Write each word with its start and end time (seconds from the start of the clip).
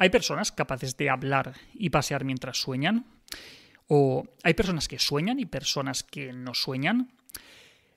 ¿Hay 0.00 0.08
personas 0.08 0.50
capaces 0.50 0.96
de 0.96 1.10
hablar 1.10 1.56
y 1.74 1.90
pasear 1.90 2.24
mientras 2.24 2.56
sueñan? 2.56 3.04
¿O 3.86 4.24
hay 4.42 4.54
personas 4.54 4.88
que 4.88 4.98
sueñan 4.98 5.38
y 5.38 5.44
personas 5.44 6.02
que 6.02 6.32
no 6.32 6.54
sueñan? 6.54 7.12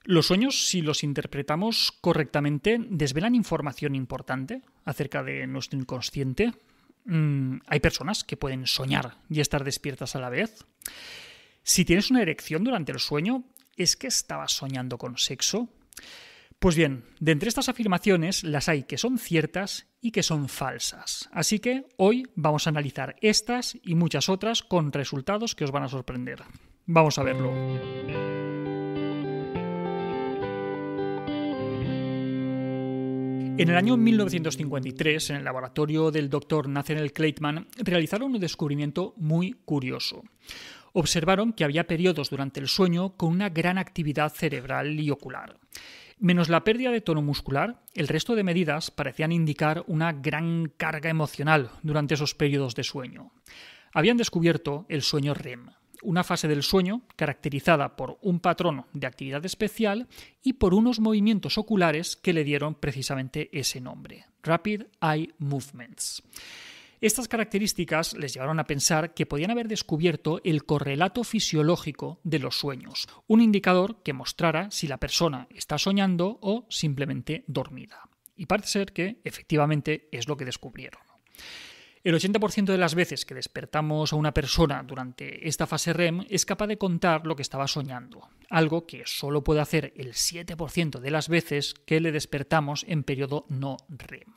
Los 0.04 0.28
sueños, 0.28 0.68
si 0.68 0.82
los 0.82 1.02
interpretamos 1.06 1.94
correctamente, 2.02 2.78
desvelan 2.90 3.36
información 3.36 3.96
importante 3.96 4.64
acerca 4.84 5.24
de 5.24 5.48
nuestro 5.48 5.80
inconsciente. 5.80 6.52
Mm, 7.06 7.60
hay 7.68 7.80
personas 7.80 8.26
que 8.26 8.36
pueden 8.36 8.68
soñar 8.68 9.20
y 9.30 9.40
estar 9.40 9.64
despiertas 9.64 10.18
a 10.18 10.20
la 10.20 10.30
vez. 10.30 10.66
Si 11.64 11.86
tienes 11.86 12.12
una 12.12 12.22
erección 12.22 12.66
durante 12.66 12.92
el 12.92 13.00
sueño, 13.00 13.46
¿es 13.78 13.96
que 13.96 14.08
estabas 14.08 14.52
soñando 14.52 14.98
con 14.98 15.18
sexo? 15.18 15.70
Pues 16.60 16.76
bien, 16.76 17.06
de 17.22 17.32
entre 17.32 17.48
estas 17.48 17.70
afirmaciones 17.70 18.44
las 18.44 18.68
hay 18.68 18.84
que 18.84 18.98
son 18.98 19.18
ciertas 19.18 19.88
y 20.04 20.12
que 20.12 20.22
son 20.22 20.50
falsas. 20.50 21.30
Así 21.32 21.60
que 21.60 21.86
hoy 21.96 22.28
vamos 22.36 22.68
a 22.68 22.72
analizar 22.72 23.16
estas 23.22 23.78
y 23.82 23.96
muchas 23.96 24.28
otras 24.28 24.62
con 24.62 24.92
resultados 24.92 25.56
que 25.56 25.64
os 25.64 25.72
van 25.72 25.84
a 25.84 25.88
sorprender. 25.88 26.44
Vamos 26.86 27.18
a 27.18 27.24
verlo. 27.24 27.50
En 33.56 33.70
el 33.70 33.78
año 33.78 33.96
1953, 33.96 35.30
en 35.30 35.36
el 35.38 35.46
laboratorio 35.46 36.12
del 36.12 36.30
doctor 36.30 36.68
Nathaniel 36.68 37.14
Kleitman, 37.14 37.68
realizaron 37.78 38.36
un 38.36 38.42
descubrimiento 38.42 39.14
muy 39.16 39.54
curioso. 39.64 40.24
Observaron 40.92 41.54
que 41.54 41.64
había 41.64 41.88
periodos 41.88 42.30
durante 42.30 42.60
el 42.60 42.68
sueño 42.68 43.16
con 43.16 43.32
una 43.32 43.50
gran 43.50 43.78
actividad 43.78 44.34
cerebral 44.34 45.00
y 45.00 45.12
ocular. 45.12 45.58
Menos 46.20 46.50
la 46.50 46.64
pérdida 46.64 46.92
de 46.92 47.02
tono 47.02 47.22
muscular, 47.22 47.82
el 47.94 48.08
resto 48.08 48.36
de 48.36 48.44
medidas 48.44 48.92
parecían 48.92 49.32
indicar 49.32 49.84
una 49.88 50.14
gran 50.14 50.72
carga 50.78 51.10
emocional 51.10 51.72
durante 51.82 52.14
esos 52.14 52.36
periodos 52.36 52.76
de 52.76 52.84
sueño. 52.84 53.32
Habían 53.94 54.18
descubierto 54.18 54.86
el 54.90 55.02
sueño 55.02 55.34
REM, 55.34 55.70
una 56.04 56.24
fase 56.24 56.48
del 56.48 56.64
sueño 56.64 57.02
caracterizada 57.16 57.96
por 57.96 58.18
un 58.22 58.40
patrón 58.40 58.86
de 58.94 59.08
actividad 59.08 59.46
especial 59.46 60.08
y 60.42 60.54
por 60.54 60.74
unos 60.74 61.00
movimientos 61.00 61.58
oculares 61.58 62.16
que 62.16 62.34
le 62.34 62.44
dieron 62.44 62.76
precisamente 62.76 63.50
ese 63.58 63.82
nombre, 63.82 64.26
Rapid 64.44 64.84
Eye 65.02 65.34
Movements. 65.40 66.24
Estas 67.04 67.28
características 67.28 68.14
les 68.14 68.34
llevaron 68.34 68.62
a 68.62 68.64
pensar 68.64 69.14
que 69.14 69.26
podían 69.26 69.52
haber 69.52 69.68
descubierto 69.68 70.40
el 70.46 70.64
correlato 70.64 71.26
fisiológico 71.26 72.22
de 72.24 72.40
los 72.40 72.58
sueños, 72.58 73.10
un 73.28 73.42
indicador 73.42 74.02
que 74.04 74.14
mostrara 74.14 74.72
si 74.72 74.88
la 74.88 75.02
persona 75.02 75.50
está 75.54 75.78
soñando 75.78 76.40
o 76.42 76.66
simplemente 76.70 77.44
dormida. 77.48 78.10
Y 78.38 78.46
parece 78.46 78.70
ser 78.70 78.94
que 78.94 79.20
efectivamente 79.26 80.08
es 80.14 80.30
lo 80.30 80.38
que 80.38 80.46
descubrieron. 80.46 81.02
El 82.06 82.16
80% 82.16 82.68
de 82.68 82.78
las 82.78 82.96
veces 82.96 83.26
que 83.26 83.36
despertamos 83.36 84.14
a 84.14 84.16
una 84.16 84.34
persona 84.34 84.82
durante 84.82 85.46
esta 85.46 85.68
fase 85.68 85.92
REM 85.92 86.26
es 86.30 86.46
capaz 86.46 86.68
de 86.68 86.78
contar 86.78 87.28
lo 87.28 87.36
que 87.36 87.42
estaba 87.42 87.68
soñando, 87.68 88.30
algo 88.50 88.88
que 88.88 89.04
solo 89.06 89.44
puede 89.44 89.60
hacer 89.60 89.92
el 89.98 90.14
7% 90.14 91.02
de 91.02 91.12
las 91.12 91.28
veces 91.28 91.74
que 91.86 92.00
le 92.00 92.14
despertamos 92.14 92.86
en 92.88 93.04
periodo 93.04 93.46
no 93.50 93.76
REM. 93.90 94.36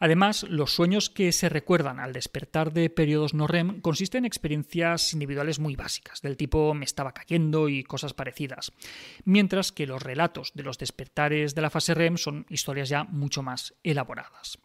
Además, 0.00 0.44
los 0.44 0.74
sueños 0.74 1.10
que 1.10 1.32
se 1.32 1.48
recuerdan 1.48 1.98
al 1.98 2.12
despertar 2.12 2.72
de 2.72 2.88
periodos 2.88 3.34
no 3.34 3.46
REM 3.46 3.80
consisten 3.80 4.18
en 4.18 4.26
experiencias 4.26 5.12
individuales 5.12 5.58
muy 5.58 5.76
básicas, 5.76 6.22
del 6.22 6.36
tipo 6.36 6.72
me 6.74 6.84
estaba 6.84 7.12
cayendo 7.12 7.68
y 7.68 7.82
cosas 7.82 8.14
parecidas, 8.14 8.72
mientras 9.24 9.72
que 9.72 9.86
los 9.86 10.02
relatos 10.02 10.52
de 10.54 10.62
los 10.62 10.78
despertares 10.78 11.54
de 11.54 11.62
la 11.62 11.70
fase 11.70 11.94
REM 11.94 12.16
son 12.16 12.46
historias 12.48 12.88
ya 12.88 13.04
mucho 13.04 13.42
más 13.42 13.74
elaboradas. 13.82 14.58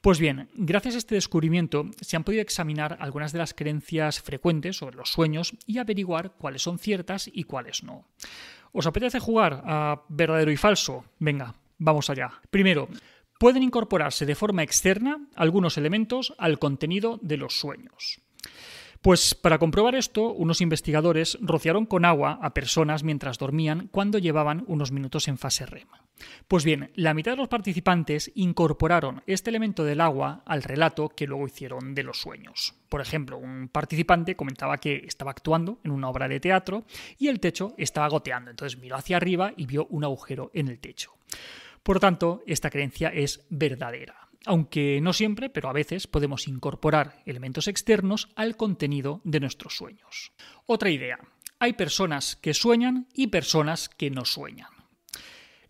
Pues 0.00 0.18
bien, 0.18 0.48
gracias 0.54 0.96
a 0.96 0.98
este 0.98 1.14
descubrimiento 1.14 1.88
se 2.00 2.16
han 2.16 2.24
podido 2.24 2.42
examinar 2.42 2.96
algunas 2.98 3.30
de 3.30 3.38
las 3.38 3.54
creencias 3.54 4.20
frecuentes 4.20 4.76
sobre 4.76 4.96
los 4.96 5.10
sueños 5.10 5.54
y 5.64 5.78
averiguar 5.78 6.32
cuáles 6.32 6.62
son 6.62 6.80
ciertas 6.80 7.30
y 7.32 7.44
cuáles 7.44 7.84
no. 7.84 8.08
¿Os 8.72 8.86
apetece 8.86 9.20
jugar 9.20 9.62
a 9.64 10.02
verdadero 10.08 10.50
y 10.50 10.56
falso? 10.56 11.04
Venga, 11.20 11.54
vamos 11.78 12.10
allá. 12.10 12.32
Primero, 12.50 12.88
pueden 13.42 13.64
incorporarse 13.64 14.24
de 14.24 14.36
forma 14.36 14.62
externa 14.62 15.26
algunos 15.34 15.76
elementos 15.76 16.32
al 16.38 16.60
contenido 16.60 17.18
de 17.22 17.38
los 17.38 17.58
sueños. 17.58 18.20
Pues 19.00 19.34
para 19.34 19.58
comprobar 19.58 19.96
esto, 19.96 20.32
unos 20.32 20.60
investigadores 20.60 21.36
rociaron 21.40 21.84
con 21.84 22.04
agua 22.04 22.38
a 22.40 22.54
personas 22.54 23.02
mientras 23.02 23.38
dormían 23.38 23.88
cuando 23.90 24.18
llevaban 24.18 24.62
unos 24.68 24.92
minutos 24.92 25.26
en 25.26 25.38
fase 25.38 25.66
REM. 25.66 25.88
Pues 26.46 26.64
bien, 26.64 26.92
la 26.94 27.14
mitad 27.14 27.32
de 27.32 27.38
los 27.38 27.48
participantes 27.48 28.30
incorporaron 28.36 29.24
este 29.26 29.50
elemento 29.50 29.82
del 29.82 30.02
agua 30.02 30.44
al 30.46 30.62
relato 30.62 31.08
que 31.08 31.26
luego 31.26 31.48
hicieron 31.48 31.96
de 31.96 32.04
los 32.04 32.20
sueños. 32.20 32.74
Por 32.88 33.00
ejemplo, 33.00 33.38
un 33.38 33.66
participante 33.66 34.36
comentaba 34.36 34.78
que 34.78 35.02
estaba 35.04 35.32
actuando 35.32 35.80
en 35.82 35.90
una 35.90 36.08
obra 36.08 36.28
de 36.28 36.38
teatro 36.38 36.84
y 37.18 37.26
el 37.26 37.40
techo 37.40 37.74
estaba 37.76 38.08
goteando, 38.08 38.52
entonces 38.52 38.78
miró 38.78 38.94
hacia 38.94 39.16
arriba 39.16 39.52
y 39.56 39.66
vio 39.66 39.88
un 39.90 40.04
agujero 40.04 40.52
en 40.54 40.68
el 40.68 40.78
techo. 40.78 41.10
Por 41.82 42.00
tanto, 42.00 42.42
esta 42.46 42.70
creencia 42.70 43.08
es 43.08 43.46
verdadera 43.50 44.22
aunque 44.44 45.00
no 45.00 45.12
siempre, 45.12 45.50
pero 45.50 45.68
a 45.68 45.72
veces 45.72 46.06
podemos 46.06 46.48
incorporar 46.48 47.22
elementos 47.26 47.68
externos 47.68 48.28
al 48.34 48.56
contenido 48.56 49.20
de 49.24 49.40
nuestros 49.40 49.76
sueños. 49.76 50.32
Otra 50.66 50.90
idea. 50.90 51.18
Hay 51.58 51.74
personas 51.74 52.36
que 52.36 52.54
sueñan 52.54 53.06
y 53.14 53.28
personas 53.28 53.88
que 53.88 54.10
no 54.10 54.24
sueñan. 54.24 54.81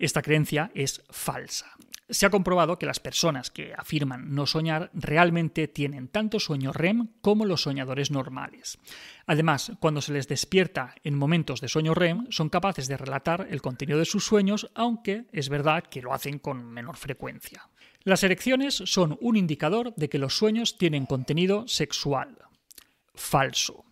Esta 0.03 0.21
creencia 0.21 0.73
es 0.75 1.01
falsa. 1.11 1.77
Se 2.09 2.27
ha 2.27 2.31
comprobado 2.31 2.77
que 2.77 2.87
las 2.87 2.99
personas 2.99 3.53
que 3.53 3.73
afirman 3.73 4.35
no 4.35 4.47
soñar 4.47 4.91
realmente 4.95 5.69
tienen 5.69 6.09
tanto 6.09 6.41
sueño 6.41 6.73
REM 6.73 7.11
como 7.21 7.47
los 7.47 7.63
soñadores 7.63 8.11
normales. 8.11 8.81
Además, 9.27 9.71
cuando 9.79 10.01
se 10.01 10.13
les 10.13 10.27
despierta 10.27 10.97
en 11.05 11.15
momentos 11.15 11.61
de 11.61 11.69
sueño 11.69 11.95
REM, 11.95 12.27
son 12.31 12.49
capaces 12.49 12.89
de 12.89 12.97
relatar 12.97 13.47
el 13.49 13.63
contenido 13.63 14.01
de 14.01 14.05
sus 14.05 14.27
sueños, 14.27 14.73
aunque 14.75 15.27
es 15.31 15.49
verdad 15.49 15.85
que 15.85 16.03
lo 16.03 16.13
hacen 16.13 16.41
con 16.41 16.67
menor 16.67 16.97
frecuencia. 16.97 17.69
Las 18.03 18.25
erecciones 18.25 18.75
son 18.75 19.17
un 19.21 19.37
indicador 19.37 19.95
de 19.95 20.09
que 20.09 20.19
los 20.19 20.37
sueños 20.37 20.79
tienen 20.79 21.07
contenido 21.07 21.69
sexual. 21.69 22.39
Falso. 23.15 23.85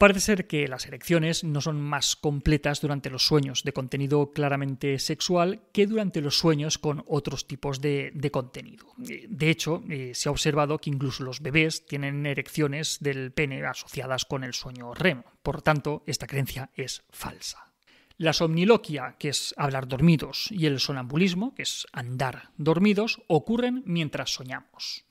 Parece 0.00 0.20
ser 0.20 0.46
que 0.46 0.66
las 0.66 0.86
erecciones 0.86 1.44
no 1.44 1.60
son 1.60 1.78
más 1.78 2.16
completas 2.16 2.80
durante 2.80 3.10
los 3.10 3.26
sueños 3.26 3.64
de 3.64 3.74
contenido 3.74 4.30
claramente 4.30 4.98
sexual 4.98 5.60
que 5.74 5.86
durante 5.86 6.22
los 6.22 6.38
sueños 6.38 6.78
con 6.78 7.04
otros 7.06 7.46
tipos 7.46 7.82
de, 7.82 8.30
contenido. 8.32 8.86
De 8.96 9.50
hecho, 9.50 9.84
eh, 9.90 10.12
se 10.14 10.30
ha 10.30 10.32
observado 10.32 10.78
que 10.78 10.88
incluso 10.88 11.22
los 11.22 11.40
bebés 11.42 11.84
tienen 11.84 12.24
erecciones 12.24 12.96
del 13.00 13.30
pene 13.30 13.62
asociadas 13.66 14.24
con 14.24 14.42
el 14.42 14.54
sueño 14.54 14.94
REM. 14.94 15.22
Por 15.42 15.60
tanto, 15.60 16.02
esta 16.06 16.26
creencia 16.26 16.70
es 16.74 17.02
falsa. 17.10 17.70
La 18.16 18.32
somniloquia, 18.32 19.16
que 19.18 19.28
es 19.28 19.52
hablar 19.58 19.86
dormidos, 19.86 20.48
y 20.50 20.64
el 20.64 20.80
sonambulismo, 20.80 21.54
que 21.54 21.64
es 21.64 21.86
andar 21.92 22.52
dormidos, 22.56 23.20
ocurren 23.28 23.82
mientras 23.84 24.32
soñamos. 24.32 25.04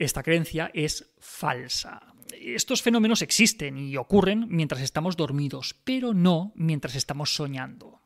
Esta 0.00 0.24
creencia 0.24 0.72
es 0.74 1.12
falsa. 1.20 2.13
Estos 2.32 2.82
fenómenos 2.82 3.22
existen 3.22 3.78
y 3.78 3.96
ocurren 3.96 4.46
mientras 4.48 4.82
estamos 4.82 5.16
dormidos, 5.16 5.76
pero 5.84 6.14
no 6.14 6.52
mientras 6.54 6.94
estamos 6.94 7.34
soñando. 7.34 8.00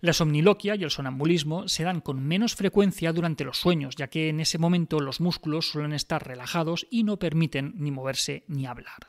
La 0.00 0.12
somniloquia 0.12 0.74
y 0.74 0.84
el 0.84 0.90
sonambulismo 0.90 1.68
se 1.68 1.84
dan 1.84 2.00
con 2.00 2.22
menos 2.22 2.54
frecuencia 2.54 3.12
durante 3.12 3.44
los 3.44 3.58
sueños, 3.58 3.96
ya 3.96 4.08
que 4.08 4.28
en 4.28 4.40
ese 4.40 4.58
momento 4.58 5.00
los 5.00 5.20
músculos 5.20 5.70
suelen 5.70 5.92
estar 5.92 6.26
relajados 6.26 6.86
y 6.90 7.04
no 7.04 7.18
permiten 7.18 7.72
ni 7.76 7.90
moverse 7.90 8.44
ni 8.48 8.66
hablar. 8.66 9.08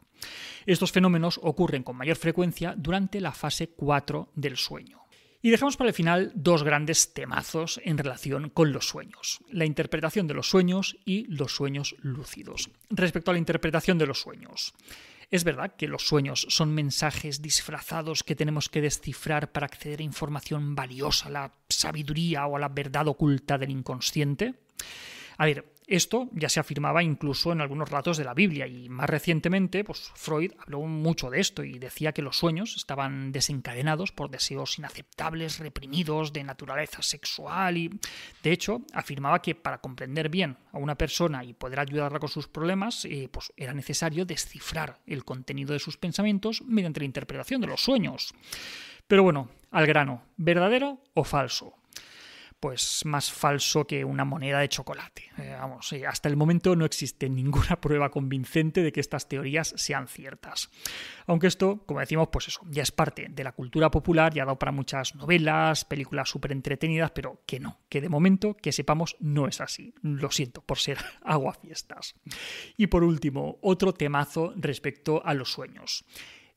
Estos 0.65 0.91
fenómenos 0.91 1.39
ocurren 1.43 1.83
con 1.83 1.97
mayor 1.97 2.15
frecuencia 2.15 2.75
durante 2.77 3.19
la 3.19 3.31
fase 3.31 3.69
4 3.69 4.31
del 4.35 4.57
sueño. 4.57 5.04
Y 5.45 5.51
dejamos 5.51 5.77
para 5.77 5.89
el 5.91 5.93
final 5.93 6.31
dos 6.33 6.63
grandes 6.63 7.13
temazos 7.13 7.79
en 7.83 7.99
relación 7.99 8.49
con 8.49 8.73
los 8.73 8.87
sueños, 8.87 9.41
la 9.51 9.65
interpretación 9.65 10.25
de 10.25 10.33
los 10.33 10.49
sueños 10.49 10.97
y 11.05 11.27
los 11.27 11.53
sueños 11.53 11.95
lúcidos. 11.99 12.71
Respecto 12.89 13.29
a 13.29 13.35
la 13.35 13.37
interpretación 13.37 13.99
de 13.99 14.07
los 14.07 14.19
sueños, 14.21 14.73
es 15.29 15.43
verdad 15.43 15.75
que 15.75 15.87
los 15.87 16.07
sueños 16.07 16.47
son 16.49 16.73
mensajes 16.73 17.43
disfrazados 17.43 18.23
que 18.23 18.35
tenemos 18.35 18.69
que 18.69 18.81
descifrar 18.81 19.51
para 19.51 19.67
acceder 19.67 19.99
a 19.99 20.03
información 20.03 20.73
valiosa, 20.73 21.27
a 21.27 21.31
la 21.31 21.53
sabiduría 21.69 22.47
o 22.47 22.55
a 22.55 22.59
la 22.59 22.69
verdad 22.69 23.07
oculta 23.07 23.59
del 23.59 23.69
inconsciente. 23.69 24.55
A 25.37 25.45
ver, 25.45 25.74
esto 25.87 26.29
ya 26.31 26.49
se 26.49 26.59
afirmaba 26.59 27.03
incluso 27.03 27.51
en 27.51 27.61
algunos 27.61 27.89
relatos 27.89 28.17
de 28.17 28.23
la 28.23 28.33
Biblia 28.33 28.67
y 28.67 28.89
más 28.89 29.09
recientemente 29.09 29.83
pues, 29.83 30.11
Freud 30.15 30.51
habló 30.59 30.81
mucho 30.81 31.29
de 31.29 31.39
esto 31.39 31.63
y 31.63 31.77
decía 31.79 32.11
que 32.11 32.21
los 32.21 32.37
sueños 32.37 32.75
estaban 32.75 33.31
desencadenados 33.31 34.11
por 34.11 34.29
deseos 34.29 34.77
inaceptables, 34.79 35.59
reprimidos, 35.59 36.33
de 36.33 36.43
naturaleza 36.43 37.01
sexual 37.01 37.77
y 37.77 37.99
de 38.43 38.51
hecho 38.51 38.81
afirmaba 38.93 39.41
que 39.41 39.55
para 39.55 39.79
comprender 39.79 40.29
bien 40.29 40.57
a 40.71 40.77
una 40.77 40.95
persona 40.95 41.43
y 41.43 41.53
poder 41.53 41.79
ayudarla 41.79 42.19
con 42.19 42.29
sus 42.29 42.47
problemas 42.47 43.05
eh, 43.05 43.29
pues, 43.31 43.53
era 43.55 43.73
necesario 43.73 44.25
descifrar 44.25 44.99
el 45.05 45.23
contenido 45.23 45.73
de 45.73 45.79
sus 45.79 45.97
pensamientos 45.97 46.61
mediante 46.63 46.99
la 46.99 47.05
interpretación 47.05 47.61
de 47.61 47.67
los 47.67 47.81
sueños. 47.81 48.33
Pero 49.07 49.23
bueno, 49.23 49.49
al 49.71 49.85
grano, 49.85 50.23
¿verdadero 50.37 50.99
o 51.13 51.23
falso? 51.23 51.75
Pues 52.59 53.01
más 53.05 53.31
falso 53.31 53.85
que 53.85 54.03
una 54.03 54.25
moneda 54.25 54.59
de 54.59 54.69
chocolate. 54.69 55.29
Eh, 55.37 55.55
vamos, 55.59 55.93
hasta 56.07 56.29
el 56.29 56.35
momento 56.35 56.75
no 56.75 56.85
existe 56.85 57.29
ninguna 57.29 57.75
prueba 57.81 58.09
convincente 58.09 58.81
de 58.81 58.91
que 58.91 58.99
estas 58.99 59.27
teorías 59.27 59.73
sean 59.77 60.07
ciertas. 60.07 60.69
Aunque 61.27 61.47
esto, 61.47 61.83
como 61.85 61.99
decimos, 61.99 62.29
pues 62.31 62.47
eso, 62.47 62.61
ya 62.69 62.83
es 62.83 62.91
parte 62.91 63.27
de 63.29 63.43
la 63.43 63.51
cultura 63.51 63.91
popular 63.91 64.35
y 64.35 64.39
ha 64.39 64.45
dado 64.45 64.57
para 64.57 64.71
muchas 64.71 65.15
novelas, 65.15 65.85
películas 65.85 66.29
súper 66.29 66.51
entretenidas, 66.51 67.11
pero 67.11 67.43
que 67.45 67.59
no, 67.59 67.79
que 67.89 68.01
de 68.01 68.09
momento, 68.09 68.55
que 68.55 68.71
sepamos, 68.71 69.15
no 69.19 69.47
es 69.47 69.61
así. 69.61 69.93
Lo 70.01 70.31
siento 70.31 70.61
por 70.61 70.79
ser 70.79 70.97
aguafiestas. 71.23 72.15
Y 72.77 72.87
por 72.87 73.03
último, 73.03 73.59
otro 73.61 73.93
temazo 73.93 74.53
respecto 74.55 75.21
a 75.25 75.33
los 75.33 75.51
sueños. 75.51 76.05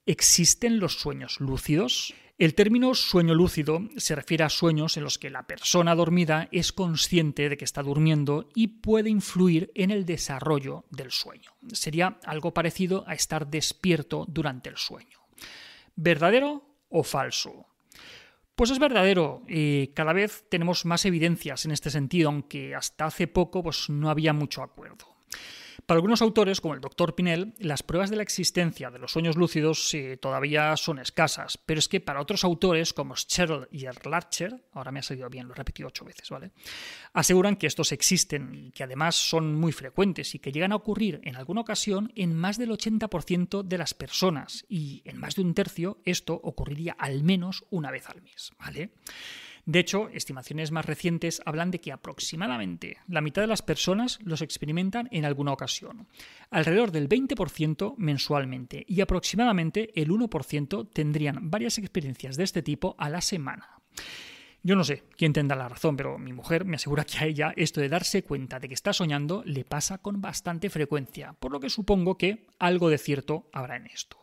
¿Existen 0.09 0.81
los 0.81 0.95
sueños 0.95 1.39
lúcidos? 1.39 2.15
El 2.39 2.55
término 2.55 2.95
sueño 2.95 3.35
lúcido 3.35 3.91
se 3.99 4.15
refiere 4.15 4.43
a 4.43 4.49
sueños 4.49 4.97
en 4.97 5.05
los 5.05 5.19
que 5.19 5.29
la 5.29 5.47
persona 5.47 5.95
dormida 5.95 6.49
es 6.51 6.73
consciente 6.73 7.51
de 7.51 7.59
que 7.59 7.67
está 7.67 7.83
durmiendo 7.83 8.49
y 8.55 8.69
puede 8.69 9.11
influir 9.11 9.71
en 9.75 9.91
el 9.91 10.07
desarrollo 10.07 10.87
del 10.89 11.11
sueño. 11.11 11.51
Sería 11.75 12.19
algo 12.25 12.55
parecido 12.55 13.05
a 13.07 13.13
estar 13.13 13.49
despierto 13.49 14.25
durante 14.27 14.71
el 14.71 14.79
sueño. 14.79 15.19
¿Verdadero 15.95 16.65
o 16.89 17.03
falso? 17.03 17.67
Pues 18.55 18.71
es 18.71 18.79
verdadero 18.79 19.43
y 19.47 19.89
cada 19.89 20.15
vez 20.15 20.47
tenemos 20.49 20.87
más 20.87 21.05
evidencias 21.05 21.67
en 21.67 21.73
este 21.73 21.91
sentido, 21.91 22.31
aunque 22.31 22.75
hasta 22.75 23.05
hace 23.05 23.27
poco 23.27 23.63
pues, 23.63 23.91
no 23.91 24.09
había 24.09 24.33
mucho 24.33 24.63
acuerdo. 24.63 25.19
Para 25.89 25.97
algunos 25.97 26.21
autores, 26.21 26.61
como 26.61 26.75
el 26.75 26.83
doctor 26.83 27.15
Pinel, 27.15 27.55
las 27.61 27.83
pruebas 27.83 28.11
de 28.11 28.17
la 28.17 28.23
existencia 28.23 28.91
de 28.91 28.99
los 28.99 29.11
sueños 29.11 29.37
lúcidos 29.37 29.91
todavía 30.21 30.77
son 30.77 30.99
escasas, 30.99 31.57
pero 31.65 31.79
es 31.79 31.89
que 31.89 31.99
para 31.99 32.21
otros 32.21 32.45
autores, 32.45 32.93
como 32.93 33.17
Scherl 33.17 33.69
y 33.73 33.87
Erlacher, 33.87 34.67
ahora 34.75 34.93
me 34.93 34.99
ha 34.99 35.03
salido 35.03 35.31
bien, 35.31 35.47
lo 35.47 35.55
he 35.55 35.57
repetido 35.57 35.89
ocho 35.89 36.05
veces, 36.05 36.29
¿vale? 36.29 36.51
Aseguran 37.15 37.57
que 37.57 37.67
estos 37.67 37.93
existen 37.93 38.55
y 38.55 38.71
que 38.73 38.85
además 38.85 39.15
son 39.15 39.55
muy 39.55 39.73
frecuentes 39.73 40.35
y 40.35 40.41
que 40.41 40.53
llegan 40.53 40.73
a 40.73 40.77
ocurrir 40.77 41.23
en 41.25 41.37
alguna 41.37 41.63
ocasión 41.63 42.13
en 42.17 42.37
más 42.37 42.59
del 42.59 42.69
80% 42.69 43.63
de 43.63 43.79
las 43.79 43.95
personas 43.95 44.67
y 44.69 45.01
en 45.07 45.17
más 45.17 45.37
de 45.37 45.41
un 45.41 45.55
tercio 45.55 46.03
esto 46.05 46.35
ocurriría 46.35 46.97
al 46.99 47.23
menos 47.23 47.65
una 47.71 47.91
vez 47.91 48.11
al 48.11 48.21
mes, 48.21 48.53
¿vale? 48.59 48.91
De 49.69 49.81
hecho, 49.81 50.09
estimaciones 50.09 50.73
más 50.73 50.87
recientes 50.87 51.43
hablan 51.45 51.71
de 51.71 51.79
que 51.79 51.93
aproximadamente 51.93 52.97
la 53.07 53.21
mitad 53.21 53.43
de 53.43 53.49
las 53.49 53.61
personas 53.61 54.19
los 54.23 54.41
experimentan 54.41 55.11
en 55.13 55.27
alguna 55.27 55.53
ocasión, 55.53 56.09
alrededor 56.49 56.91
del 56.91 57.07
20% 57.07 57.93
mensualmente 57.99 58.87
y 58.89 59.03
aproximadamente 59.03 59.91
el 60.01 60.09
1% 60.09 60.89
tendrían 60.91 61.51
varias 61.51 61.77
experiencias 61.77 62.39
de 62.39 62.45
este 62.45 62.63
tipo 62.63 62.97
a 62.97 63.11
la 63.11 63.21
semana. 63.21 63.83
Yo 64.63 64.75
no 64.75 64.85
sé 64.85 65.05
quién 65.19 65.35
tendrá 65.35 65.55
la 65.55 65.69
razón, 65.69 65.99
pero 65.99 66.17
mi 66.17 66.33
mujer 66.33 66.65
me 66.65 66.77
asegura 66.77 67.05
que 67.05 67.19
a 67.19 67.27
ella 67.27 67.53
esto 67.55 67.83
de 67.83 67.91
darse 67.91 68.23
cuenta 68.23 68.59
de 68.59 68.69
que 68.69 68.75
está 68.75 68.95
soñando 68.95 69.43
le 69.45 69.67
pasa 69.67 69.99
con 69.99 70.23
bastante 70.23 70.71
frecuencia, 70.71 71.35
por 71.35 71.53
lo 71.53 71.61
que 71.61 71.69
supongo 71.69 72.17
que 72.17 72.47
algo 72.59 72.89
de 72.89 72.97
cierto 72.97 73.51
habrá 73.53 73.77
en 73.77 73.89
esto. 73.89 74.17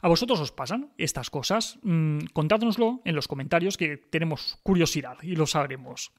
¿A 0.00 0.08
vosotros 0.08 0.40
os 0.40 0.52
pasan 0.52 0.92
estas 0.98 1.30
cosas? 1.30 1.78
Mm, 1.82 2.18
en 3.04 3.14
los 3.14 3.28
comentarios 3.28 3.76
que 3.76 3.96
tenemos 3.96 4.58
curiosidad 4.62 5.18
y 5.22 5.36
lo 5.36 5.46
sabremos. 5.46 6.12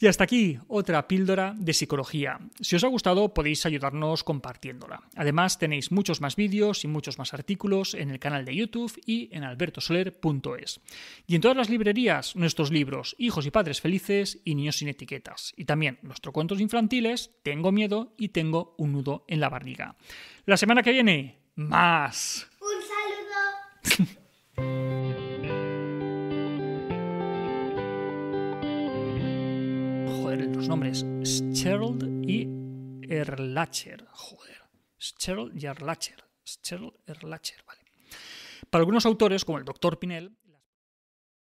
Y 0.00 0.06
hasta 0.06 0.22
aquí 0.22 0.58
otra 0.68 1.08
píldora 1.08 1.54
de 1.58 1.72
psicología. 1.72 2.38
Si 2.60 2.76
os 2.76 2.84
ha 2.84 2.88
gustado 2.88 3.34
podéis 3.34 3.66
ayudarnos 3.66 4.22
compartiéndola. 4.22 5.02
Además 5.16 5.58
tenéis 5.58 5.90
muchos 5.90 6.20
más 6.20 6.36
vídeos 6.36 6.84
y 6.84 6.88
muchos 6.88 7.18
más 7.18 7.34
artículos 7.34 7.94
en 7.94 8.10
el 8.10 8.20
canal 8.20 8.44
de 8.44 8.54
YouTube 8.54 8.92
y 9.04 9.28
en 9.32 9.42
albertosoler.es. 9.42 10.80
Y 11.26 11.34
en 11.34 11.40
todas 11.40 11.56
las 11.56 11.68
librerías 11.68 12.36
nuestros 12.36 12.70
libros 12.70 13.16
Hijos 13.18 13.44
y 13.46 13.50
Padres 13.50 13.80
Felices 13.80 14.40
y 14.44 14.54
Niños 14.54 14.76
sin 14.76 14.86
Etiquetas. 14.86 15.52
Y 15.56 15.64
también 15.64 15.98
nuestros 16.02 16.32
cuentos 16.32 16.60
infantiles 16.60 17.32
Tengo 17.42 17.72
miedo 17.72 18.14
y 18.16 18.28
tengo 18.28 18.76
un 18.78 18.92
nudo 18.92 19.24
en 19.26 19.40
la 19.40 19.48
barriga. 19.48 19.96
La 20.46 20.56
semana 20.56 20.84
que 20.84 20.92
viene, 20.92 21.40
más. 21.56 22.48
Joder, 30.06 30.56
los 30.56 30.68
nombres 30.68 31.06
Scherld 31.24 32.28
y 32.28 32.48
Erlacher. 33.08 34.06
Joder. 34.10 34.62
Scherld 34.98 35.62
y 35.62 35.66
Erlacher. 35.66 36.24
Scherld, 36.44 36.92
Erlacher, 37.06 37.62
vale. 37.66 37.80
Para 38.70 38.82
algunos 38.82 39.06
autores, 39.06 39.44
como 39.44 39.58
el 39.58 39.64
doctor 39.64 39.98
Pinel, 39.98 40.36